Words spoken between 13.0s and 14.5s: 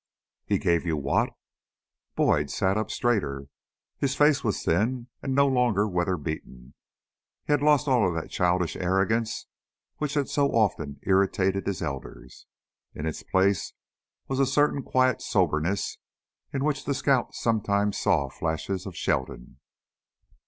its place was a